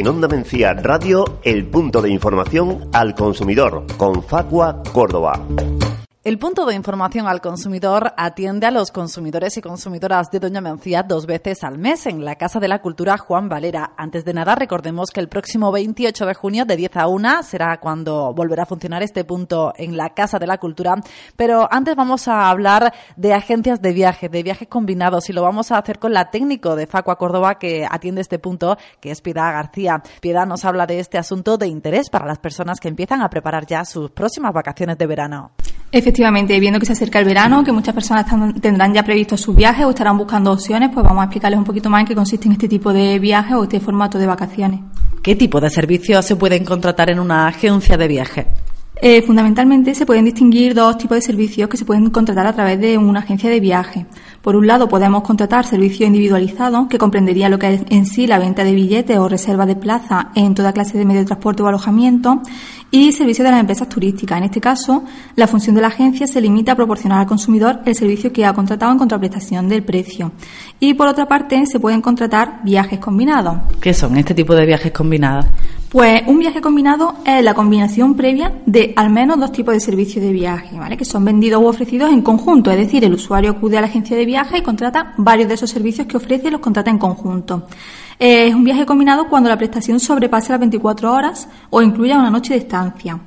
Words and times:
En 0.00 0.08
Onda 0.08 0.28
Mencía 0.28 0.72
Radio, 0.72 1.40
el 1.42 1.66
punto 1.66 2.00
de 2.00 2.08
información 2.08 2.88
al 2.94 3.14
consumidor 3.14 3.84
con 3.98 4.22
Facua 4.22 4.82
Córdoba. 4.94 5.38
El 6.22 6.38
punto 6.38 6.66
de 6.66 6.74
información 6.74 7.26
al 7.26 7.40
consumidor 7.40 8.12
atiende 8.18 8.66
a 8.66 8.70
los 8.70 8.90
consumidores 8.90 9.56
y 9.56 9.62
consumidoras 9.62 10.30
de 10.30 10.38
Doña 10.38 10.60
Mencía 10.60 11.02
dos 11.02 11.24
veces 11.24 11.64
al 11.64 11.78
mes 11.78 12.04
en 12.04 12.26
la 12.26 12.34
Casa 12.34 12.60
de 12.60 12.68
la 12.68 12.82
Cultura 12.82 13.16
Juan 13.16 13.48
Valera. 13.48 13.94
Antes 13.96 14.26
de 14.26 14.34
nada, 14.34 14.54
recordemos 14.54 15.12
que 15.12 15.20
el 15.20 15.30
próximo 15.30 15.72
28 15.72 16.26
de 16.26 16.34
junio 16.34 16.66
de 16.66 16.76
10 16.76 16.96
a 16.98 17.06
1 17.06 17.42
será 17.42 17.80
cuando 17.80 18.34
volverá 18.34 18.64
a 18.64 18.66
funcionar 18.66 19.02
este 19.02 19.24
punto 19.24 19.72
en 19.78 19.96
la 19.96 20.10
Casa 20.10 20.38
de 20.38 20.46
la 20.46 20.58
Cultura. 20.58 20.96
Pero 21.36 21.66
antes 21.72 21.96
vamos 21.96 22.28
a 22.28 22.50
hablar 22.50 22.92
de 23.16 23.32
agencias 23.32 23.80
de 23.80 23.94
viaje, 23.94 24.28
de 24.28 24.42
viajes 24.42 24.68
combinados 24.68 25.30
y 25.30 25.32
lo 25.32 25.40
vamos 25.40 25.72
a 25.72 25.78
hacer 25.78 25.98
con 25.98 26.12
la 26.12 26.30
técnico 26.30 26.76
de 26.76 26.86
Facua 26.86 27.16
Córdoba 27.16 27.58
que 27.58 27.86
atiende 27.90 28.20
este 28.20 28.38
punto, 28.38 28.76
que 29.00 29.10
es 29.10 29.22
Piedad 29.22 29.54
García. 29.54 30.02
Piedad 30.20 30.46
nos 30.46 30.66
habla 30.66 30.86
de 30.86 31.00
este 31.00 31.16
asunto 31.16 31.56
de 31.56 31.68
interés 31.68 32.10
para 32.10 32.26
las 32.26 32.38
personas 32.38 32.78
que 32.78 32.88
empiezan 32.88 33.22
a 33.22 33.30
preparar 33.30 33.64
ya 33.64 33.86
sus 33.86 34.10
próximas 34.10 34.52
vacaciones 34.52 34.98
de 34.98 35.06
verano. 35.06 35.52
Efectivamente, 35.92 36.58
viendo 36.60 36.78
que 36.78 36.86
se 36.86 36.92
acerca 36.92 37.18
el 37.18 37.24
verano, 37.24 37.64
que 37.64 37.72
muchas 37.72 37.92
personas 37.92 38.24
tendrán 38.60 38.94
ya 38.94 39.02
previsto 39.02 39.36
sus 39.36 39.56
viajes 39.56 39.84
o 39.84 39.90
estarán 39.90 40.16
buscando 40.16 40.52
opciones, 40.52 40.90
pues 40.94 41.04
vamos 41.04 41.20
a 41.20 41.24
explicarles 41.24 41.58
un 41.58 41.64
poquito 41.64 41.90
más 41.90 42.02
en 42.02 42.06
qué 42.06 42.14
consiste 42.14 42.46
en 42.46 42.52
este 42.52 42.68
tipo 42.68 42.92
de 42.92 43.18
viajes 43.18 43.54
o 43.54 43.64
este 43.64 43.80
formato 43.80 44.16
de 44.16 44.26
vacaciones. 44.26 44.80
¿Qué 45.20 45.34
tipo 45.34 45.60
de 45.60 45.68
servicios 45.68 46.24
se 46.24 46.36
pueden 46.36 46.64
contratar 46.64 47.10
en 47.10 47.18
una 47.18 47.48
agencia 47.48 47.96
de 47.96 48.06
viaje? 48.06 48.46
Eh, 49.02 49.22
fundamentalmente 49.22 49.94
se 49.94 50.04
pueden 50.04 50.26
distinguir 50.26 50.74
dos 50.74 50.98
tipos 50.98 51.16
de 51.16 51.22
servicios 51.22 51.70
que 51.70 51.78
se 51.78 51.86
pueden 51.86 52.10
contratar 52.10 52.46
a 52.46 52.52
través 52.52 52.78
de 52.78 52.98
una 52.98 53.20
agencia 53.20 53.48
de 53.48 53.58
viaje. 53.58 54.04
Por 54.42 54.56
un 54.56 54.66
lado, 54.66 54.90
podemos 54.90 55.22
contratar 55.22 55.64
servicios 55.64 56.06
individualizados, 56.06 56.86
que 56.88 56.98
comprendería 56.98 57.48
lo 57.48 57.58
que 57.58 57.74
es 57.74 57.82
en 57.88 58.04
sí 58.04 58.26
la 58.26 58.38
venta 58.38 58.62
de 58.62 58.74
billetes 58.74 59.16
o 59.16 59.26
reserva 59.26 59.64
de 59.64 59.74
plaza 59.74 60.30
en 60.34 60.54
toda 60.54 60.74
clase 60.74 60.98
de 60.98 61.06
medio 61.06 61.20
de 61.20 61.26
transporte 61.26 61.62
o 61.62 61.66
alojamiento, 61.66 62.42
y 62.90 63.12
servicios 63.12 63.44
de 63.44 63.52
las 63.52 63.60
empresas 63.60 63.88
turísticas. 63.88 64.38
En 64.38 64.44
este 64.44 64.60
caso, 64.60 65.04
la 65.36 65.46
función 65.46 65.74
de 65.76 65.82
la 65.82 65.88
agencia 65.88 66.26
se 66.26 66.40
limita 66.40 66.72
a 66.72 66.76
proporcionar 66.76 67.20
al 67.20 67.26
consumidor 67.26 67.80
el 67.84 67.94
servicio 67.94 68.32
que 68.32 68.44
ha 68.44 68.52
contratado 68.52 68.92
en 68.92 68.98
contraprestación 68.98 69.68
del 69.68 69.82
precio. 69.82 70.32
Y 70.80 70.94
por 70.94 71.08
otra 71.08 71.26
parte, 71.26 71.64
se 71.66 71.78
pueden 71.78 72.00
contratar 72.00 72.60
viajes 72.64 72.98
combinados. 72.98 73.56
¿Qué 73.80 73.94
son 73.94 74.16
este 74.16 74.34
tipo 74.34 74.54
de 74.54 74.66
viajes 74.66 74.92
combinados? 74.92 75.46
Pues 75.90 76.22
un 76.28 76.38
viaje 76.38 76.60
combinado 76.60 77.16
es 77.26 77.42
la 77.42 77.52
combinación 77.52 78.14
previa 78.14 78.52
de 78.64 78.92
al 78.94 79.10
menos 79.10 79.40
dos 79.40 79.50
tipos 79.50 79.74
de 79.74 79.80
servicios 79.80 80.24
de 80.24 80.30
viaje, 80.30 80.78
¿vale? 80.78 80.96
Que 80.96 81.04
son 81.04 81.24
vendidos 81.24 81.60
u 81.60 81.66
ofrecidos 81.66 82.12
en 82.12 82.22
conjunto, 82.22 82.70
es 82.70 82.76
decir, 82.76 83.04
el 83.04 83.14
usuario 83.14 83.50
acude 83.50 83.76
a 83.76 83.80
la 83.80 83.88
agencia 83.88 84.16
de 84.16 84.24
viaje 84.24 84.58
y 84.58 84.62
contrata 84.62 85.14
varios 85.16 85.48
de 85.48 85.54
esos 85.54 85.68
servicios 85.68 86.06
que 86.06 86.16
ofrece 86.16 86.46
y 86.46 86.50
los 86.52 86.60
contrata 86.60 86.90
en 86.90 86.98
conjunto. 86.98 87.66
Es 88.20 88.54
un 88.54 88.64
viaje 88.64 88.84
combinado 88.84 89.28
cuando 89.28 89.48
la 89.48 89.56
prestación 89.56 89.98
sobrepase 89.98 90.52
las 90.52 90.60
24 90.60 91.10
horas 91.10 91.48
o 91.70 91.80
incluya 91.80 92.18
una 92.18 92.28
noche 92.28 92.52
de 92.52 92.60
estancia. 92.60 93.18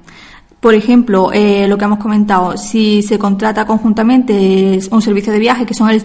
Por 0.60 0.76
ejemplo, 0.76 1.32
eh, 1.34 1.68
lo 1.68 1.80
que 1.80 1.86
hemos 1.86 1.98
comentado, 1.98 2.56
si 2.58 3.02
se 3.02 3.18
contrata 3.18 3.66
conjuntamente 3.66 4.80
un 4.92 5.02
servicio 5.02 5.34
de 5.34 5.40
viaje, 5.40 5.66
que 5.66 5.74
son 5.74 5.90
el, 5.90 5.96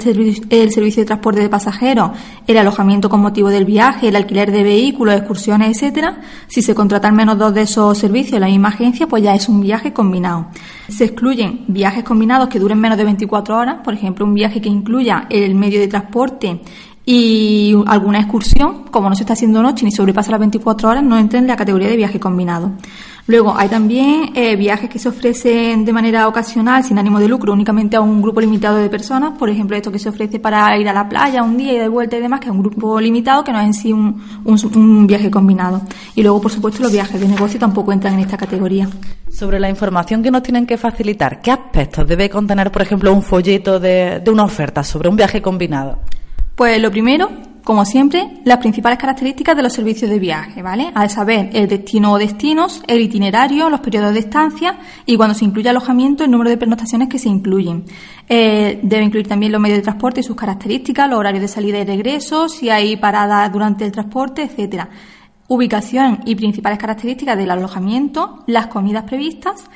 el, 0.49 0.73
servicio 0.73 1.03
de 1.03 1.07
transporte 1.07 1.43
de 1.43 1.51
pasajeros, 1.51 2.13
el 2.47 2.57
alojamiento 2.57 3.11
con 3.11 3.21
motivo 3.21 3.51
del 3.51 3.67
viaje, 3.67 4.09
el 4.09 4.17
alquiler 4.17 4.51
de 4.51 4.63
vehículos, 4.63 5.15
excursiones, 5.15 5.77
etcétera, 5.77 6.23
si 6.47 6.63
se 6.63 6.75
contratan 6.75 7.15
menos 7.15 7.37
dos 7.37 7.53
de 7.53 7.63
esos 7.63 7.99
servicios 7.99 8.33
en 8.33 8.41
la 8.41 8.47
misma 8.47 8.71
agencia, 8.71 9.07
pues 9.07 9.23
ya 9.23 9.35
es 9.35 9.51
un 9.51 9.61
viaje 9.61 9.93
combinado. 9.93 10.47
Se 10.89 11.05
excluyen 11.05 11.67
viajes 11.69 12.05
combinados 12.05 12.49
que 12.49 12.59
duren 12.59 12.81
menos 12.81 12.97
de 12.97 13.05
24 13.05 13.55
horas, 13.55 13.77
por 13.85 13.93
ejemplo, 13.93 14.25
un 14.25 14.33
viaje 14.33 14.63
que 14.63 14.71
incluya 14.71 15.27
el 15.29 15.55
medio 15.55 15.79
de 15.79 15.89
transporte 15.89 16.63
y 17.11 17.75
alguna 17.87 18.21
excursión, 18.21 18.85
como 18.91 19.09
no 19.09 19.15
se 19.15 19.23
está 19.23 19.33
haciendo 19.33 19.63
noche 19.63 19.83
ni 19.83 19.91
sobrepasa 19.91 20.31
las 20.31 20.41
24 20.41 20.91
horas, 20.91 21.03
no 21.03 21.17
entra 21.17 21.39
en 21.39 21.47
la 21.47 21.57
categoría 21.57 21.89
de 21.89 21.97
viaje 21.97 22.21
combinado. 22.21 22.73
Luego, 23.27 23.55
hay 23.57 23.71
también 23.71 24.33
eh, 24.35 24.57
viajes 24.57 24.91
que 24.91 24.99
se 24.99 25.09
ofrecen 25.09 25.87
de 25.87 25.93
manera 25.95 26.29
ocasional, 26.29 26.85
sin 26.85 26.99
ánimo 26.99 27.19
de 27.19 27.27
lucro, 27.27 27.55
únicamente 27.55 27.97
a 27.97 28.03
un 28.03 28.21
grupo 28.21 28.43
limitado 28.43 28.77
de 28.77 28.91
personas. 28.91 29.39
Por 29.39 29.49
ejemplo, 29.49 29.75
esto 29.75 29.91
que 29.91 29.99
se 29.99 30.11
ofrece 30.11 30.39
para 30.39 30.77
ir 30.77 30.87
a 30.87 30.93
la 30.93 31.09
playa 31.09 31.43
un 31.43 31.57
día 31.57 31.73
y 31.73 31.79
de 31.79 31.89
vuelta 31.89 32.19
y 32.19 32.21
demás, 32.21 32.41
que 32.41 32.49
es 32.49 32.53
un 32.53 32.61
grupo 32.61 33.01
limitado, 33.01 33.43
que 33.43 33.53
no 33.53 33.61
es 33.61 33.67
en 33.69 33.75
sí 33.75 33.91
un, 33.91 35.07
viaje 35.07 35.31
combinado. 35.31 35.81
Y 36.15 36.23
luego, 36.23 36.43
por 36.43 36.53
supuesto, 36.53 36.83
los 36.83 36.93
viajes 36.93 37.19
de 37.19 37.27
negocio 37.27 37.59
tampoco 37.59 37.91
entran 37.91 38.13
en 38.13 38.21
esta 38.21 38.37
categoría. 38.37 38.87
Sobre 39.31 39.59
la 39.59 39.71
información 39.71 40.23
que 40.23 40.31
nos 40.31 40.43
tienen 40.43 40.67
que 40.67 40.77
facilitar, 40.77 41.41
¿qué 41.41 41.53
aspectos 41.53 42.07
debe 42.07 42.29
contener, 42.29 42.71
por 42.71 42.83
ejemplo, 42.83 43.15
un 43.15 43.23
folleto 43.23 43.81
de 43.81 44.23
una 44.31 44.45
oferta 44.45 44.85
sobre 44.85 45.09
un 45.09 45.17
viaje 45.17 45.41
combinado? 45.41 46.01
Pues 46.59 46.83
lo 46.83 46.91
primero, 46.91 47.31
como 47.63 47.85
siempre, 47.85 48.41
las 48.43 48.59
principales 48.59 48.99
características 48.99 49.55
de 49.55 49.63
los 49.63 49.73
servicios 49.73 50.11
de 50.11 50.19
viaje, 50.19 50.61
¿vale? 50.61 50.91
A 50.93 51.09
saber, 51.09 51.51
el 51.53 51.69
destino 51.69 52.11
o 52.11 52.19
destinos, 52.19 52.83
el 52.89 53.01
itinerario, 53.01 53.71
los 53.71 53.79
periodos 53.79 54.13
de 54.13 54.19
estancia 54.19 54.77
y 55.07 55.17
cuando 55.17 55.37
se 55.37 55.45
incluye 55.45 55.69
alojamiento, 55.69 56.25
el 56.25 56.33
número 56.33 56.51
de 56.51 56.57
pernoctaciones 56.57 57.09
que 57.09 57.21
se 57.21 57.29
incluyen. 57.29 57.85
Eh, 58.29 58.81
debe 58.83 59.05
incluir 59.05 59.29
también 59.29 59.53
los 59.53 59.61
medios 59.61 59.79
de 59.79 59.83
transporte 59.85 60.19
y 60.19 60.25
sus 60.25 60.35
características, 60.35 61.09
los 61.09 61.21
horarios 61.21 61.43
de 61.43 61.47
salida 61.47 61.79
y 61.79 61.85
regreso, 61.85 62.49
si 62.49 62.71
hay 62.71 62.97
paradas 62.97 63.53
durante 63.53 63.85
el 63.85 63.93
transporte, 63.93 64.43
etcétera. 64.43 64.89
Ubicación 65.47 66.23
y 66.25 66.35
principales 66.35 66.81
características 66.81 67.39
del 67.39 67.53
alojamiento, 67.53 68.43
las 68.49 68.67
comidas 68.67 69.05
previstas, 69.05 69.71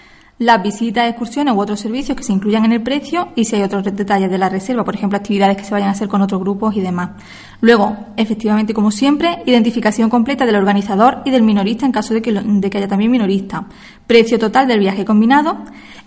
las 0.44 0.62
visitas, 0.62 1.08
excursiones 1.08 1.54
u 1.54 1.60
otros 1.60 1.80
servicios 1.80 2.16
que 2.16 2.22
se 2.22 2.32
incluyan 2.32 2.64
en 2.64 2.72
el 2.72 2.82
precio 2.82 3.28
y 3.36 3.44
si 3.44 3.56
hay 3.56 3.62
otros 3.62 3.84
detalles 3.84 4.30
de 4.30 4.38
la 4.38 4.48
reserva, 4.48 4.84
por 4.84 4.94
ejemplo, 4.94 5.16
actividades 5.16 5.56
que 5.56 5.64
se 5.64 5.72
vayan 5.72 5.88
a 5.88 5.92
hacer 5.92 6.08
con 6.08 6.22
otros 6.22 6.40
grupos 6.40 6.76
y 6.76 6.80
demás. 6.80 7.10
Luego, 7.60 7.96
efectivamente, 8.16 8.74
como 8.74 8.90
siempre, 8.90 9.42
identificación 9.46 10.10
completa 10.10 10.44
del 10.44 10.56
organizador 10.56 11.22
y 11.24 11.30
del 11.30 11.42
minorista 11.42 11.86
en 11.86 11.92
caso 11.92 12.12
de 12.12 12.20
que, 12.20 12.32
de 12.32 12.70
que 12.70 12.78
haya 12.78 12.88
también 12.88 13.10
minorista. 13.10 13.64
Precio 14.06 14.38
total 14.38 14.66
del 14.66 14.80
viaje 14.80 15.04
combinado, 15.04 15.58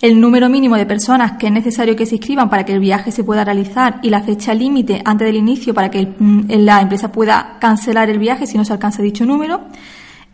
el 0.02 0.20
número 0.20 0.50
mínimo 0.50 0.76
de 0.76 0.86
personas 0.86 1.34
que 1.34 1.48
es 1.48 1.54
necesario 1.54 1.96
que 1.96 2.06
se 2.06 2.16
inscriban 2.16 2.50
para 2.50 2.66
que 2.66 2.74
el 2.74 2.80
viaje 2.80 3.12
se 3.12 3.24
pueda 3.24 3.46
realizar 3.46 4.00
y 4.04 4.10
la 4.10 4.22
fecha 4.22 4.54
límite 4.54 5.02
antes 5.06 5.28
del 5.28 5.38
inicio 5.38 5.74
para 5.74 5.90
que 5.90 6.14
mm, 6.18 6.42
la 6.60 6.82
empresa 6.82 7.12
pueda 7.12 7.58
cancelar 7.60 8.10
el 8.10 8.20
viaje 8.20 8.46
si 8.46 8.58
no 8.58 8.66
se 8.66 8.74
alcanza 8.74 9.02
dicho 9.02 9.26
número 9.26 9.62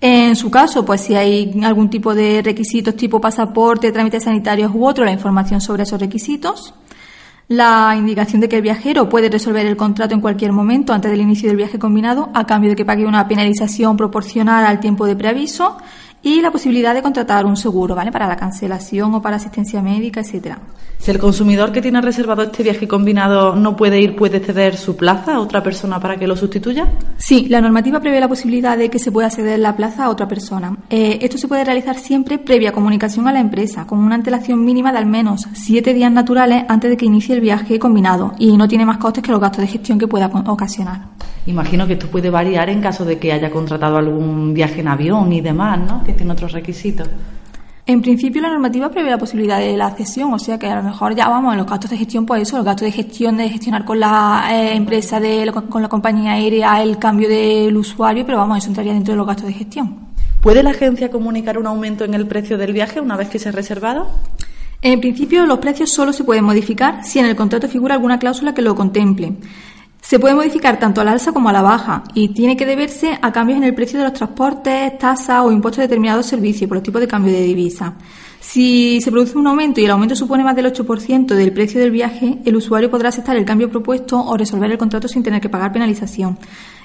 en 0.01 0.35
su 0.35 0.49
caso, 0.49 0.83
pues 0.83 1.01
si 1.01 1.13
hay 1.13 1.61
algún 1.63 1.89
tipo 1.89 2.15
de 2.15 2.41
requisitos 2.41 2.95
tipo 2.95 3.21
pasaporte, 3.21 3.91
trámites 3.91 4.23
sanitarios 4.23 4.71
u 4.73 4.85
otro, 4.85 5.05
la 5.05 5.11
información 5.11 5.61
sobre 5.61 5.83
esos 5.83 5.99
requisitos. 5.99 6.73
La 7.47 7.95
indicación 7.95 8.41
de 8.41 8.49
que 8.49 8.55
el 8.55 8.61
viajero 8.61 9.09
puede 9.09 9.29
resolver 9.29 9.65
el 9.65 9.77
contrato 9.77 10.15
en 10.15 10.21
cualquier 10.21 10.53
momento 10.53 10.93
antes 10.93 11.11
del 11.11 11.21
inicio 11.21 11.49
del 11.49 11.57
viaje 11.57 11.77
combinado 11.77 12.31
a 12.33 12.45
cambio 12.47 12.71
de 12.71 12.75
que 12.75 12.85
pague 12.85 13.05
una 13.05 13.27
penalización 13.27 13.95
proporcional 13.95 14.65
al 14.65 14.79
tiempo 14.79 15.05
de 15.05 15.15
preaviso 15.15 15.77
y 16.23 16.41
la 16.41 16.51
posibilidad 16.51 16.93
de 16.93 17.01
contratar 17.01 17.45
un 17.45 17.57
seguro, 17.57 17.95
¿vale? 17.95 18.11
Para 18.11 18.27
la 18.27 18.35
cancelación 18.35 19.13
o 19.13 19.21
para 19.21 19.37
asistencia 19.37 19.81
médica, 19.81 20.21
etcétera. 20.21 20.59
Si 21.01 21.09
el 21.09 21.17
consumidor 21.17 21.71
que 21.71 21.81
tiene 21.81 21.99
reservado 21.99 22.43
este 22.43 22.61
viaje 22.61 22.87
combinado 22.87 23.55
no 23.55 23.75
puede 23.75 23.99
ir, 23.99 24.15
¿puede 24.15 24.39
ceder 24.39 24.77
su 24.77 24.95
plaza 24.95 25.33
a 25.33 25.39
otra 25.39 25.63
persona 25.63 25.99
para 25.99 26.17
que 26.17 26.27
lo 26.27 26.35
sustituya? 26.35 26.87
Sí, 27.17 27.47
la 27.49 27.59
normativa 27.59 27.99
prevé 27.99 28.19
la 28.19 28.27
posibilidad 28.27 28.77
de 28.77 28.89
que 28.89 28.99
se 28.99 29.11
pueda 29.11 29.31
ceder 29.31 29.57
la 29.57 29.75
plaza 29.75 30.05
a 30.05 30.09
otra 30.11 30.27
persona. 30.27 30.77
Eh, 30.91 31.17
esto 31.23 31.39
se 31.39 31.47
puede 31.47 31.65
realizar 31.65 31.97
siempre 31.97 32.37
previa 32.37 32.71
comunicación 32.71 33.27
a 33.27 33.33
la 33.33 33.39
empresa, 33.39 33.87
con 33.87 33.97
una 33.97 34.13
antelación 34.13 34.63
mínima 34.63 34.91
de 34.91 34.99
al 34.99 35.07
menos 35.07 35.47
siete 35.53 35.95
días 35.95 36.11
naturales 36.11 36.65
antes 36.67 36.91
de 36.91 36.97
que 36.97 37.05
inicie 37.05 37.33
el 37.33 37.41
viaje 37.41 37.79
combinado 37.79 38.33
y 38.37 38.55
no 38.55 38.67
tiene 38.67 38.85
más 38.85 38.99
costes 38.99 39.23
que 39.23 39.31
los 39.31 39.41
gastos 39.41 39.61
de 39.61 39.67
gestión 39.67 39.97
que 39.97 40.07
pueda 40.07 40.27
ocasionar. 40.27 41.01
Imagino 41.45 41.87
que 41.87 41.93
esto 41.93 42.07
puede 42.07 42.29
variar 42.29 42.69
en 42.69 42.81
caso 42.81 43.03
de 43.03 43.17
que 43.17 43.33
haya 43.33 43.49
contratado 43.49 43.97
algún 43.97 44.53
viaje 44.53 44.81
en 44.81 44.87
avión 44.87 45.33
y 45.33 45.41
demás, 45.41 45.79
¿no? 45.79 46.03
Que 46.03 46.13
tiene 46.13 46.33
otros 46.33 46.51
requisitos. 46.51 47.09
En 47.87 48.01
principio 48.01 48.41
la 48.41 48.49
normativa 48.49 48.89
prevé 48.89 49.09
la 49.09 49.17
posibilidad 49.17 49.59
de 49.59 49.75
la 49.75 49.89
cesión, 49.89 50.31
o 50.33 50.39
sea 50.39 50.59
que 50.59 50.67
a 50.67 50.75
lo 50.75 50.83
mejor 50.83 51.15
ya 51.15 51.27
vamos, 51.27 51.55
los 51.57 51.65
gastos 51.65 51.89
de 51.89 51.97
gestión, 51.97 52.27
pues 52.27 52.43
eso, 52.43 52.57
los 52.57 52.65
gastos 52.65 52.85
de 52.85 52.91
gestión 52.91 53.37
de 53.37 53.49
gestionar 53.49 53.85
con 53.85 53.99
la 53.99 54.49
eh, 54.51 54.75
empresa, 54.75 55.19
de, 55.19 55.51
con 55.67 55.81
la 55.81 55.89
compañía 55.89 56.33
aérea, 56.33 56.81
el 56.83 56.99
cambio 56.99 57.27
del 57.27 57.75
usuario, 57.75 58.23
pero 58.23 58.37
vamos, 58.37 58.59
eso 58.59 58.67
entraría 58.67 58.93
dentro 58.93 59.13
de 59.13 59.17
los 59.17 59.25
gastos 59.25 59.47
de 59.47 59.53
gestión. 59.53 60.11
¿Puede 60.41 60.61
la 60.63 60.69
agencia 60.69 61.09
comunicar 61.09 61.57
un 61.57 61.67
aumento 61.67 62.05
en 62.05 62.13
el 62.13 62.27
precio 62.27 62.57
del 62.57 62.71
viaje 62.71 63.01
una 63.01 63.17
vez 63.17 63.29
que 63.29 63.39
se 63.39 63.49
ha 63.49 63.51
reservado? 63.51 64.07
En 64.83 64.99
principio 64.99 65.45
los 65.45 65.59
precios 65.59 65.91
solo 65.91 66.13
se 66.13 66.23
pueden 66.23 66.43
modificar 66.43 67.03
si 67.03 67.19
en 67.19 67.25
el 67.25 67.35
contrato 67.35 67.67
figura 67.67 67.95
alguna 67.95 68.17
cláusula 68.17 68.53
que 68.53 68.63
lo 68.63 68.73
contemple. 68.73 69.33
Se 70.01 70.19
puede 70.19 70.33
modificar 70.33 70.79
tanto 70.79 70.99
a 70.99 71.03
la 71.03 71.11
alza 71.11 71.31
como 71.31 71.49
a 71.49 71.53
la 71.53 71.61
baja 71.61 72.03
y 72.15 72.29
tiene 72.29 72.57
que 72.57 72.65
deberse 72.65 73.17
a 73.21 73.31
cambios 73.31 73.57
en 73.57 73.63
el 73.63 73.75
precio 73.75 73.99
de 73.99 74.05
los 74.05 74.13
transportes, 74.13 74.97
tasas 74.97 75.41
o 75.45 75.51
impuestos 75.51 75.77
de 75.77 75.83
determinados 75.83 76.25
servicios 76.25 76.67
por 76.67 76.77
los 76.77 76.83
tipos 76.83 76.99
de 76.99 77.07
cambio 77.07 77.31
de 77.31 77.43
divisa. 77.43 77.93
Si 78.39 78.99
se 79.01 79.11
produce 79.11 79.37
un 79.37 79.45
aumento 79.45 79.79
y 79.79 79.85
el 79.85 79.91
aumento 79.91 80.15
supone 80.15 80.43
más 80.43 80.55
del 80.55 80.65
8% 80.65 81.27
del 81.27 81.53
precio 81.53 81.79
del 81.79 81.91
viaje, 81.91 82.39
el 82.43 82.55
usuario 82.55 82.89
podrá 82.89 83.09
aceptar 83.09 83.37
el 83.37 83.45
cambio 83.45 83.69
propuesto 83.69 84.19
o 84.19 84.35
resolver 84.35 84.71
el 84.71 84.79
contrato 84.79 85.07
sin 85.07 85.21
tener 85.21 85.39
que 85.39 85.49
pagar 85.49 85.71
penalización. 85.71 86.37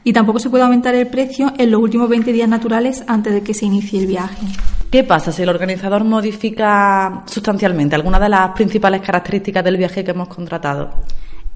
Y 0.04 0.12
tampoco 0.12 0.38
se 0.38 0.50
puede 0.50 0.64
aumentar 0.64 0.94
el 0.94 1.06
precio 1.06 1.54
en 1.56 1.70
los 1.70 1.80
últimos 1.80 2.10
20 2.10 2.30
días 2.30 2.48
naturales 2.48 3.02
antes 3.08 3.32
de 3.32 3.42
que 3.42 3.54
se 3.54 3.64
inicie 3.64 3.98
el 3.98 4.06
viaje. 4.06 4.46
¿Qué 4.90 5.02
pasa 5.02 5.32
si 5.32 5.42
el 5.42 5.48
organizador 5.48 6.04
modifica 6.04 7.24
sustancialmente 7.26 7.96
alguna 7.96 8.20
de 8.20 8.28
las 8.28 8.50
principales 8.50 9.00
características 9.00 9.64
del 9.64 9.78
viaje 9.78 10.04
que 10.04 10.10
hemos 10.10 10.28
contratado? 10.28 10.90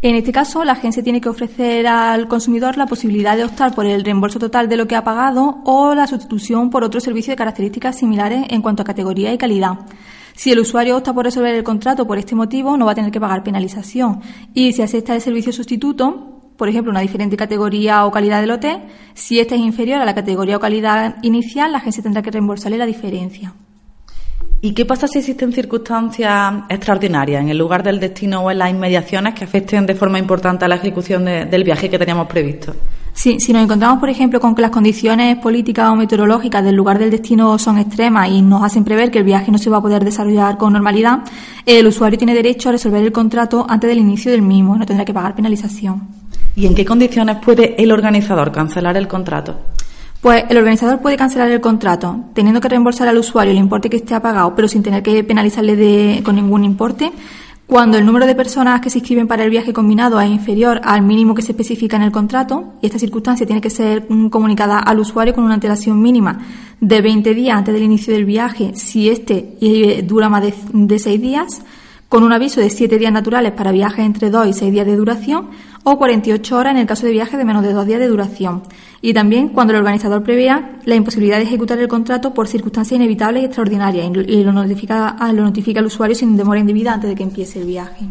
En 0.03 0.15
este 0.15 0.33
caso, 0.33 0.65
la 0.65 0.73
agencia 0.73 1.03
tiene 1.03 1.21
que 1.21 1.29
ofrecer 1.29 1.87
al 1.87 2.27
consumidor 2.27 2.79
la 2.79 2.87
posibilidad 2.87 3.37
de 3.37 3.45
optar 3.45 3.75
por 3.75 3.85
el 3.85 4.03
reembolso 4.03 4.39
total 4.39 4.67
de 4.67 4.79
lo 4.79 4.89
que 4.89 4.97
ha 4.97 5.05
pagado 5.05 5.61
o 5.65 5.95
la 5.95 6.07
sustitución 6.07 6.71
por 6.71 6.85
otro 6.85 7.01
servicio 7.01 7.33
de 7.33 7.37
características 7.37 7.99
similares 7.99 8.47
en 8.49 8.63
cuanto 8.63 8.81
a 8.81 8.87
categoría 8.87 9.31
y 9.31 9.37
calidad. 9.37 9.81
Si 10.35 10.51
el 10.51 10.61
usuario 10.61 10.97
opta 10.97 11.13
por 11.13 11.27
resolver 11.27 11.55
el 11.55 11.65
contrato 11.65 12.07
por 12.07 12.17
este 12.17 12.35
motivo, 12.35 12.79
no 12.79 12.87
va 12.87 12.93
a 12.93 12.95
tener 12.95 13.11
que 13.11 13.21
pagar 13.21 13.43
penalización. 13.43 14.23
Y 14.55 14.73
si 14.73 14.81
acepta 14.81 15.15
el 15.15 15.21
servicio 15.21 15.53
sustituto, 15.53 16.55
por 16.57 16.71
ejemplo, 16.71 16.91
una 16.91 17.01
diferente 17.01 17.37
categoría 17.37 18.07
o 18.07 18.11
calidad 18.11 18.41
del 18.41 18.53
hotel, 18.53 18.85
si 19.13 19.39
esta 19.39 19.55
es 19.55 19.61
inferior 19.61 20.01
a 20.01 20.07
la 20.07 20.15
categoría 20.15 20.57
o 20.57 20.61
calidad 20.61 21.17
inicial, 21.21 21.73
la 21.73 21.79
agencia 21.79 22.03
tendrá 22.03 22.23
que 22.23 22.31
reembolsarle 22.31 22.79
la 22.79 22.87
diferencia. 22.87 23.53
¿Y 24.63 24.73
qué 24.73 24.85
pasa 24.85 25.07
si 25.07 25.21
existen 25.21 25.55
circunstancias 25.55 26.53
extraordinarias 26.69 27.41
en 27.41 27.49
el 27.49 27.57
lugar 27.57 27.83
del 27.83 27.99
destino 27.99 28.43
o 28.43 28.51
en 28.51 28.59
las 28.59 28.71
inmediaciones 28.71 29.33
que 29.33 29.45
afecten 29.45 29.87
de 29.87 29.95
forma 29.95 30.19
importante 30.19 30.67
a 30.67 30.69
la 30.69 30.75
ejecución 30.75 31.25
del 31.25 31.65
viaje 31.65 31.89
que 31.89 31.99
teníamos 31.99 32.27
previsto? 32.27 32.75
Sí, 33.15 33.41
si 33.41 33.55
nos 33.55 33.63
encontramos, 33.63 33.99
por 33.99 34.11
ejemplo, 34.11 34.39
con 34.39 34.55
que 34.55 34.61
las 34.61 34.71
condiciones 34.71 35.39
políticas 35.39 35.89
o 35.89 35.97
meteorológicas 35.97 36.63
del 36.63 36.75
lugar 36.75 36.99
del 36.99 37.11
destino 37.11 37.59
son 37.59 37.79
extremas 37.79 38.29
y 38.29 38.43
nos 38.43 38.63
hacen 38.63 38.85
prever 38.85 39.11
que 39.11 39.19
el 39.19 39.25
viaje 39.25 39.51
no 39.51 39.57
se 39.57 39.71
va 39.71 39.79
a 39.79 39.83
poder 39.83 40.05
desarrollar 40.05 40.59
con 40.59 40.75
normalidad, 40.75 41.21
el 41.65 41.87
usuario 41.87 42.19
tiene 42.19 42.35
derecho 42.35 42.69
a 42.69 42.73
resolver 42.73 43.03
el 43.03 43.13
contrato 43.13 43.65
antes 43.67 43.89
del 43.89 43.99
inicio 43.99 44.31
del 44.31 44.43
mismo, 44.43 44.77
no 44.77 44.85
tendrá 44.85 45.07
que 45.07 45.15
pagar 45.15 45.35
penalización. 45.35 46.07
¿Y 46.55 46.67
en 46.67 46.75
qué 46.75 46.85
condiciones 46.85 47.39
puede 47.43 47.83
el 47.83 47.93
organizador 47.93 48.53
cancelar 48.53 48.99
el 48.99 49.09
contrato? 49.09 49.57
Pues 50.21 50.45
el 50.51 50.59
organizador 50.59 51.01
puede 51.01 51.17
cancelar 51.17 51.51
el 51.51 51.63
contrato, 51.63 52.25
teniendo 52.35 52.61
que 52.61 52.69
reembolsar 52.69 53.09
al 53.09 53.17
usuario 53.17 53.53
el 53.53 53.59
importe 53.59 53.89
que 53.89 53.97
esté 53.97 54.21
pagado, 54.21 54.55
pero 54.55 54.69
sin 54.69 54.83
tener 54.83 55.03
que 55.03 55.25
penalizarle 55.25 56.21
con 56.23 56.37
ningún 56.37 56.63
importe. 56.65 57.11
Cuando 57.67 57.97
el 57.97 58.05
número 58.05 58.27
de 58.27 58.35
personas 58.35 58.81
que 58.83 58.91
se 58.91 58.99
inscriben 58.99 59.29
para 59.29 59.45
el 59.45 59.51
viaje 59.51 59.73
combinado 59.73 60.21
es 60.21 60.29
inferior 60.29 60.81
al 60.85 61.03
mínimo 61.03 61.35
que 61.35 61.41
se 61.41 61.53
especifica 61.53 61.97
en 61.97 62.03
el 62.03 62.13
contrato, 62.13 62.75
y 62.83 62.87
esta 62.87 62.99
circunstancia 62.99 63.47
tiene 63.47 63.63
que 63.63 63.71
ser 63.71 64.07
mm, 64.11 64.29
comunicada 64.29 64.81
al 64.81 64.99
usuario 64.99 65.33
con 65.33 65.45
una 65.45 65.55
antelación 65.55 66.03
mínima 66.03 66.39
de 66.81 67.01
20 67.01 67.33
días 67.33 67.57
antes 67.57 67.73
del 67.73 67.85
inicio 67.85 68.13
del 68.13 68.27
viaje, 68.27 68.73
si 68.75 69.09
este 69.09 69.57
eh, 69.61 70.03
dura 70.03 70.29
más 70.29 70.43
de, 70.43 70.53
de 70.73 70.99
6 70.99 71.21
días, 71.21 71.63
con 72.11 72.25
un 72.25 72.33
aviso 72.33 72.61
de 72.61 72.69
7 72.69 72.99
días 72.99 73.13
naturales 73.13 73.53
para 73.53 73.71
viajes 73.71 74.05
entre 74.05 74.31
2 74.31 74.49
y 74.49 74.53
6 74.53 74.73
días 74.73 74.85
de 74.85 74.97
duración, 74.97 75.51
o 75.85 75.97
48 75.97 76.57
horas 76.59 76.73
en 76.73 76.81
el 76.81 76.87
caso 76.87 77.07
de 77.07 77.13
viajes 77.13 77.39
de 77.39 77.45
menos 77.45 77.63
de 77.63 77.73
2 77.73 77.87
días 77.87 78.01
de 78.01 78.09
duración 78.09 78.65
y 79.01 79.15
también 79.15 79.49
cuando 79.51 79.73
el 79.73 79.79
organizador 79.79 80.23
prevea 80.23 80.79
la 80.85 80.95
imposibilidad 80.97 81.39
de 81.39 81.45
ejecutar 81.45 81.79
el 81.79 81.89
contrato 81.89 82.35
por 82.35 82.49
circunstancias 82.49 82.97
inevitables 82.97 83.43
y 83.43 83.47
extraordinarias 83.47 84.11
y 84.27 84.45
lo 84.45 84.53
notifica, 84.53 85.17
lo 85.33 85.45
notifica 85.45 85.81
al 85.81 85.87
usuario 85.87 86.17
sin 86.17 86.37
demora 86.37 86.61
indebida 86.61 86.93
antes 86.93 87.09
de 87.09 87.17
que 87.17 87.23
empiece 87.23 87.61
el 87.61 87.67
viaje. 87.67 88.07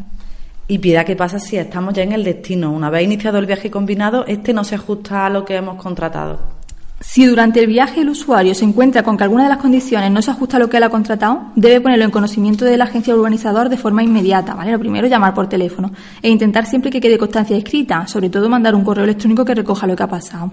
Y 0.67 0.77
pida 0.79 1.03
qué 1.03 1.15
pasa 1.15 1.37
si 1.37 1.57
estamos 1.57 1.93
ya 1.93 2.03
en 2.03 2.13
el 2.13 2.23
destino. 2.23 2.71
Una 2.71 2.89
vez 2.89 3.03
iniciado 3.03 3.37
el 3.37 3.47
viaje 3.47 3.69
combinado, 3.69 4.25
este 4.27 4.53
no 4.53 4.63
se 4.63 4.75
ajusta 4.75 5.25
a 5.25 5.29
lo 5.29 5.43
que 5.43 5.57
hemos 5.57 5.81
contratado. 5.81 6.58
Si 7.01 7.25
durante 7.25 7.61
el 7.61 7.67
viaje 7.67 8.01
el 8.01 8.09
usuario 8.09 8.53
se 8.53 8.65
encuentra 8.65 9.03
con 9.03 9.15
que 9.15 9.23
alguna 9.23 9.43
de 9.43 9.49
las 9.49 9.59
condiciones 9.59 10.11
no 10.11 10.21
se 10.21 10.31
ajusta 10.31 10.57
a 10.57 10.59
lo 10.59 10.69
que 10.69 10.77
él 10.77 10.83
ha 10.83 10.89
contratado, 10.89 11.43
debe 11.55 11.79
ponerlo 11.79 12.03
en 12.03 12.11
conocimiento 12.11 12.65
de 12.65 12.75
la 12.75 12.83
agencia 12.83 13.15
organizador 13.15 13.69
de 13.69 13.77
forma 13.77 14.03
inmediata, 14.03 14.53
¿vale? 14.53 14.73
Lo 14.73 14.79
primero, 14.79 15.07
llamar 15.07 15.33
por 15.33 15.47
teléfono 15.47 15.91
e 16.21 16.29
intentar 16.29 16.65
siempre 16.65 16.91
que 16.91 16.99
quede 16.99 17.17
constancia 17.17 17.55
escrita, 17.55 18.05
sobre 18.05 18.29
todo 18.29 18.49
mandar 18.49 18.75
un 18.75 18.83
correo 18.83 19.05
electrónico 19.05 19.45
que 19.45 19.55
recoja 19.55 19.87
lo 19.87 19.95
que 19.95 20.03
ha 20.03 20.07
pasado. 20.07 20.51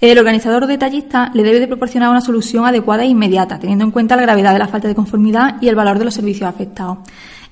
El 0.00 0.16
organizador 0.18 0.62
o 0.62 0.66
detallista 0.68 1.32
le 1.34 1.42
debe 1.42 1.58
de 1.58 1.66
proporcionar 1.66 2.10
una 2.10 2.20
solución 2.20 2.64
adecuada 2.64 3.02
e 3.02 3.08
inmediata, 3.08 3.58
teniendo 3.58 3.84
en 3.84 3.90
cuenta 3.90 4.14
la 4.14 4.22
gravedad 4.22 4.52
de 4.52 4.60
la 4.60 4.68
falta 4.68 4.86
de 4.86 4.94
conformidad 4.94 5.56
y 5.60 5.66
el 5.66 5.74
valor 5.74 5.98
de 5.98 6.04
los 6.04 6.14
servicios 6.14 6.48
afectados. 6.48 6.98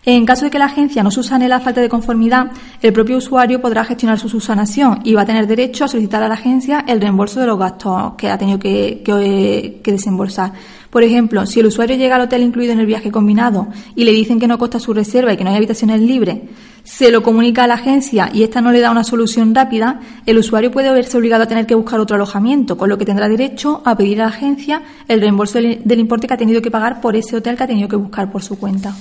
En 0.08 0.24
caso 0.24 0.44
de 0.44 0.52
que 0.52 0.58
la 0.60 0.66
agencia 0.66 1.02
no 1.02 1.10
subsane 1.10 1.48
la 1.48 1.58
falta 1.58 1.80
de 1.80 1.88
conformidad, 1.88 2.52
el 2.80 2.92
propio 2.92 3.16
usuario 3.16 3.60
podrá 3.60 3.84
gestionar 3.84 4.20
su 4.20 4.28
subsanación 4.28 5.00
y 5.02 5.14
va 5.14 5.22
a 5.22 5.26
tener 5.26 5.48
derecho 5.48 5.84
a 5.84 5.88
solicitar 5.88 6.22
a 6.22 6.28
la 6.28 6.34
agencia 6.34 6.84
el 6.86 7.00
reembolso 7.00 7.40
de 7.40 7.46
los 7.48 7.58
gastos 7.58 8.12
que 8.16 8.30
ha 8.30 8.38
tenido 8.38 8.60
que, 8.60 9.80
desembolsar. 9.84 10.52
Por 10.90 11.02
ejemplo, 11.02 11.44
si 11.44 11.58
el 11.58 11.66
usuario 11.66 11.96
llega 11.96 12.14
al 12.14 12.22
hotel 12.22 12.42
incluido 12.42 12.72
en 12.72 12.78
el 12.78 12.86
viaje 12.86 13.10
combinado 13.10 13.66
y 13.96 14.04
le 14.04 14.12
dicen 14.12 14.38
que 14.38 14.46
no 14.46 14.58
costa 14.58 14.78
su 14.78 14.94
reserva 14.94 15.32
y 15.32 15.36
que 15.36 15.42
no 15.42 15.50
hay 15.50 15.56
habitaciones 15.56 16.00
libres, 16.00 16.38
se 16.84 17.10
lo 17.10 17.24
comunica 17.24 17.64
a 17.64 17.66
la 17.66 17.74
agencia 17.74 18.30
y 18.32 18.44
esta 18.44 18.60
no 18.60 18.70
le 18.70 18.78
da 18.78 18.92
una 18.92 19.02
solución 19.02 19.56
rápida, 19.56 19.98
el 20.24 20.38
usuario 20.38 20.70
puede 20.70 20.88
verse 20.92 21.18
obligado 21.18 21.42
a 21.42 21.48
tener 21.48 21.66
que 21.66 21.74
buscar 21.74 21.98
otro 21.98 22.14
alojamiento, 22.14 22.76
con 22.76 22.88
lo 22.88 22.96
que 22.96 23.04
tendrá 23.04 23.28
derecho 23.28 23.82
a 23.84 23.96
pedir 23.96 24.20
a 24.20 24.26
la 24.26 24.30
agencia 24.30 24.82
el 25.08 25.20
reembolso 25.20 25.58
del 25.58 25.98
importe 25.98 26.28
que 26.28 26.34
ha 26.34 26.38
tenido 26.38 26.62
que 26.62 26.70
pagar 26.70 27.00
por 27.00 27.16
ese 27.16 27.34
hotel 27.34 27.56
que 27.56 27.64
ha 27.64 27.66
tenido 27.66 27.88
que 27.88 27.96
buscar 27.96 28.30
por 28.30 28.44
su 28.44 28.56
cuenta. 28.56 28.94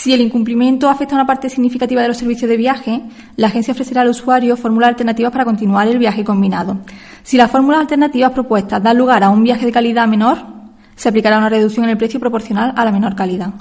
Si 0.00 0.14
el 0.14 0.22
incumplimiento 0.22 0.88
afecta 0.88 1.14
a 1.14 1.18
una 1.18 1.26
parte 1.26 1.50
significativa 1.50 2.00
de 2.00 2.08
los 2.08 2.16
servicios 2.16 2.48
de 2.48 2.56
viaje, 2.56 3.02
la 3.36 3.48
agencia 3.48 3.72
ofrecerá 3.72 4.00
al 4.00 4.08
usuario 4.08 4.56
fórmulas 4.56 4.88
alternativas 4.88 5.30
para 5.30 5.44
continuar 5.44 5.88
el 5.88 5.98
viaje 5.98 6.24
combinado. 6.24 6.78
Si 7.22 7.36
las 7.36 7.50
fórmulas 7.50 7.82
alternativas 7.82 8.32
propuestas 8.32 8.82
dan 8.82 8.96
lugar 8.96 9.22
a 9.22 9.28
un 9.28 9.42
viaje 9.42 9.66
de 9.66 9.72
calidad 9.72 10.08
menor, 10.08 10.38
se 10.96 11.10
aplicará 11.10 11.36
una 11.36 11.50
reducción 11.50 11.84
en 11.84 11.90
el 11.90 11.98
precio 11.98 12.18
proporcional 12.18 12.72
a 12.76 12.84
la 12.86 12.92
menor 12.92 13.14
calidad. 13.14 13.52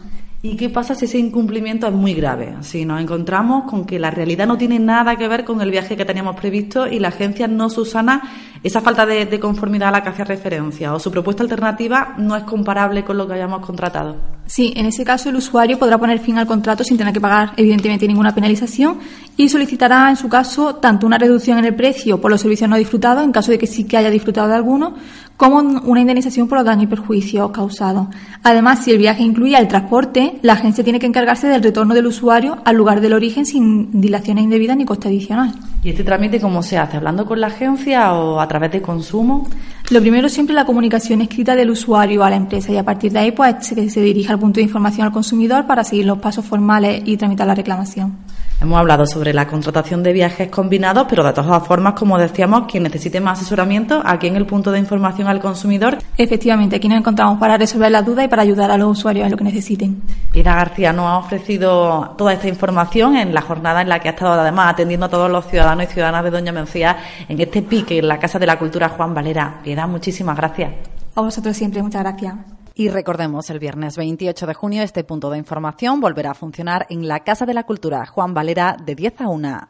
¿Y 0.41 0.55
qué 0.55 0.69
pasa 0.69 0.95
si 0.95 1.03
ese 1.03 1.17
incumplimiento 1.17 1.87
es 1.87 1.93
muy 1.93 2.13
grave? 2.13 2.55
Si 2.61 2.85
nos 2.85 3.01
encontramos 3.01 3.69
con 3.69 3.83
que 3.83 3.99
la 3.99 4.09
realidad 4.09 4.47
no 4.47 4.57
tiene 4.57 4.79
nada 4.79 5.17
que 5.17 5.27
ver 5.27 5.43
con 5.43 5.59
el 5.59 5.71
viaje 5.71 5.97
que 5.97 6.05
teníamos 6.05 6.37
previsto 6.37 6.87
y 6.87 6.99
la 6.99 7.09
agencia 7.09 7.49
no 7.49 7.69
susana 7.69 8.21
esa 8.63 8.79
falta 8.79 9.05
de, 9.05 9.39
conformidad 9.41 9.89
a 9.89 9.91
la 9.91 10.03
que 10.03 10.09
hace 10.09 10.23
referencia 10.23 10.93
o 10.93 10.99
su 10.99 11.11
propuesta 11.11 11.43
alternativa 11.43 12.15
no 12.17 12.37
es 12.37 12.43
comparable 12.43 13.03
con 13.03 13.17
lo 13.17 13.27
que 13.27 13.33
hayamos 13.33 13.59
contratado. 13.59 14.38
Sí, 14.49 14.73
en 14.75 14.87
ese 14.87 15.05
caso 15.05 15.29
el 15.29 15.35
usuario 15.35 15.77
podrá 15.77 15.99
poner 15.99 16.17
fin 16.17 16.39
al 16.39 16.47
contrato 16.47 16.83
sin 16.83 16.97
tener 16.97 17.13
que 17.13 17.21
pagar 17.21 17.53
evidentemente 17.55 18.07
ninguna 18.07 18.33
penalización 18.33 18.97
y 19.37 19.47
solicitará 19.47 20.09
en 20.09 20.15
su 20.15 20.27
caso 20.27 20.77
tanto 20.77 21.05
una 21.05 21.19
reducción 21.19 21.59
en 21.59 21.65
el 21.65 21.75
precio 21.75 22.19
por 22.19 22.31
los 22.31 22.41
servicios 22.41 22.67
no 22.67 22.75
disfrutados 22.75 23.23
en 23.23 23.31
caso 23.31 23.51
de 23.51 23.59
que 23.59 23.67
sí 23.67 23.83
que 23.83 23.95
haya 23.95 24.09
disfrutado 24.09 24.47
de 24.47 24.55
alguno 24.55 24.95
como 25.37 25.59
una 25.59 26.01
indemnización 26.01 26.47
por 26.47 26.57
los 26.57 26.65
daños 26.65 26.85
y 26.85 26.87
perjuicios 26.87 27.51
causados. 27.51 28.07
Además, 28.41 28.83
si 28.83 28.91
el 28.91 28.97
viaje 28.97 29.21
incluía 29.21 29.59
el 29.59 29.67
transporte, 29.67 30.39
la 30.41 30.53
agencia 30.53 30.83
tiene 30.83 30.99
que 30.99 31.05
encargarse 31.05 31.47
del 31.47 31.61
retorno 31.61 31.93
del 31.93 32.07
usuario 32.07 32.57
al 32.65 32.75
lugar 32.75 33.01
del 33.01 33.13
origen 33.13 33.45
sin 33.45 34.01
dilaciones 34.01 34.45
indebidas 34.45 34.77
ni 34.77 34.83
coste 34.83 35.09
adicional. 35.09 35.53
¿Y 35.81 35.91
este 35.91 36.03
trámite 36.03 36.41
cómo 36.41 36.61
se 36.61 36.77
hace? 36.77 36.97
¿Hablando 36.97 37.25
con 37.25 37.39
la 37.39 37.47
agencia 37.47 38.13
o 38.13 38.41
a 38.41 38.47
través 38.49 38.71
de 38.71 38.81
consumo? 38.81 39.47
Lo 39.91 40.01
primero 40.01 40.27
siempre 40.27 40.53
la 40.53 40.65
comunicación 40.65 41.21
escrita 41.21 41.55
del 41.55 41.69
usuario 41.69 42.23
a 42.23 42.29
la 42.29 42.35
empresa 42.35 42.71
y 42.73 42.77
a 42.77 42.83
partir 42.83 43.13
de 43.13 43.19
ahí 43.19 43.31
pues 43.31 43.55
se, 43.61 43.89
se 43.89 44.01
dirige 44.01 44.31
al 44.31 44.39
punto 44.39 44.59
de 44.59 44.63
información 44.63 45.07
al 45.07 45.13
consumidor 45.13 45.65
para 45.67 45.85
seguir 45.85 46.05
los 46.05 46.19
pasos 46.19 46.43
formales 46.43 47.01
y 47.05 47.15
tramitar 47.15 47.47
la 47.47 47.55
reclamación. 47.55 48.17
Hemos 48.61 48.77
hablado 48.77 49.05
sobre 49.05 49.33
la 49.33 49.47
contratación 49.47 50.03
de 50.03 50.11
viajes 50.11 50.49
combinados, 50.49 51.07
pero 51.09 51.23
de 51.23 51.31
todas 51.31 51.65
formas, 51.65 51.93
como 51.93 52.17
decíamos, 52.17 52.67
quien 52.69 52.83
necesite 52.83 53.21
más 53.21 53.39
asesoramiento, 53.39 54.01
aquí 54.03 54.27
en 54.27 54.35
el 54.35 54.45
punto 54.45 54.69
de 54.71 54.79
información 54.79 55.29
al 55.29 55.39
consumidor. 55.39 55.97
Efectivamente, 56.17 56.75
aquí 56.75 56.89
nos 56.89 56.99
encontramos 56.99 57.39
para 57.39 57.57
resolver 57.57 57.89
las 57.89 58.05
dudas 58.05 58.25
y 58.25 58.27
para 58.27 58.41
ayudar 58.41 58.69
a 58.69 58.77
los 58.77 58.89
usuarios 58.89 59.23
en 59.25 59.31
lo 59.31 59.37
que 59.37 59.45
necesiten. 59.45 60.01
Pilar 60.33 60.57
García 60.57 60.91
nos 60.91 61.05
ha 61.05 61.17
ofrecido 61.19 62.15
toda 62.17 62.33
esta 62.33 62.49
información 62.49 63.15
en 63.15 63.33
la 63.33 63.41
jornada 63.41 63.81
en 63.81 63.87
la 63.87 63.99
que 63.99 64.09
ha 64.09 64.11
estado 64.11 64.33
además 64.33 64.73
atendiendo 64.73 65.05
a 65.05 65.09
todos 65.09 65.31
los 65.31 65.45
ciudadanos 65.45 65.85
y 65.85 65.93
ciudadanas 65.93 66.25
de 66.25 66.31
Doña 66.31 66.51
Mencía 66.51 66.97
en 67.29 67.39
este 67.39 67.61
pique 67.61 67.99
en 67.99 68.09
la 68.09 68.19
Casa 68.19 68.39
de 68.39 68.45
la 68.45 68.59
Cultura 68.59 68.89
Juan 68.89 69.13
Valera. 69.13 69.61
Piedad, 69.63 69.87
muchísimas 69.87 70.35
gracias. 70.35 70.71
A 71.15 71.21
vosotros 71.21 71.55
siempre, 71.55 71.81
muchas 71.81 72.01
gracias. 72.01 72.58
Y 72.79 72.87
recordemos, 72.87 73.49
el 73.49 73.59
viernes 73.59 73.97
28 73.97 74.47
de 74.47 74.53
junio 74.53 74.83
este 74.83 75.03
punto 75.03 75.29
de 75.29 75.37
información 75.37 75.99
volverá 75.99 76.31
a 76.31 76.33
funcionar 76.33 76.87
en 76.89 77.09
la 77.09 77.25
Casa 77.25 77.45
de 77.45 77.53
la 77.53 77.65
Cultura 77.65 78.05
Juan 78.05 78.33
Valera 78.33 78.77
de 78.81 78.95
10 78.95 79.19
a 79.19 79.27
1. 79.27 79.69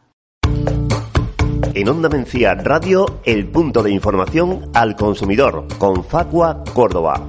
En 1.74 1.90
Onda 1.90 2.08
Mencía 2.08 2.54
Radio, 2.54 3.22
el 3.26 3.48
punto 3.48 3.82
de 3.82 3.90
información 3.90 4.70
al 4.76 4.96
consumidor 4.96 5.66
con 5.80 6.04
Facua 6.04 6.64
Córdoba. 6.76 7.28